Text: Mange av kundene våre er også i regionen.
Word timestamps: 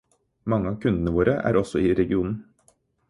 Mange 0.53 0.71
av 0.71 0.79
kundene 0.85 1.13
våre 1.17 1.35
er 1.51 1.59
også 1.63 1.85
i 1.91 1.93
regionen. 2.01 2.35